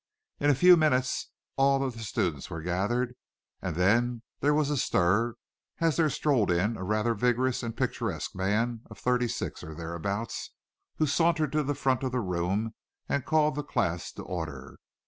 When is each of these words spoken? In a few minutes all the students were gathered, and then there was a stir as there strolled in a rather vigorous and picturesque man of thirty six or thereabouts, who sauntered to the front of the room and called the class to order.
In 0.39 0.49
a 0.49 0.55
few 0.55 0.77
minutes 0.77 1.27
all 1.57 1.77
the 1.77 1.91
students 1.99 2.49
were 2.49 2.63
gathered, 2.63 3.13
and 3.61 3.75
then 3.75 4.23
there 4.39 4.51
was 4.55 4.71
a 4.71 4.75
stir 4.77 5.35
as 5.77 5.95
there 5.97 6.09
strolled 6.09 6.49
in 6.49 6.75
a 6.75 6.81
rather 6.83 7.13
vigorous 7.13 7.61
and 7.61 7.77
picturesque 7.77 8.33
man 8.33 8.81
of 8.89 8.97
thirty 8.97 9.27
six 9.27 9.63
or 9.63 9.75
thereabouts, 9.75 10.53
who 10.95 11.05
sauntered 11.05 11.51
to 11.51 11.61
the 11.61 11.75
front 11.75 12.01
of 12.01 12.13
the 12.13 12.19
room 12.19 12.73
and 13.07 13.25
called 13.27 13.53
the 13.53 13.61
class 13.61 14.11
to 14.13 14.23
order. 14.23 14.79